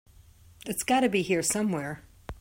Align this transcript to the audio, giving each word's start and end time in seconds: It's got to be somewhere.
It's 0.65 0.81
got 0.81 1.01
to 1.01 1.09
be 1.09 1.23
somewhere. 1.43 2.01